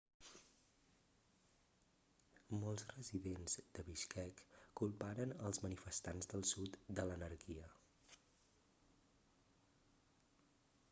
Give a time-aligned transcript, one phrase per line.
[2.61, 4.41] molts residents de bishkek
[4.81, 7.67] culparen els manifestats del sud de l'anarquia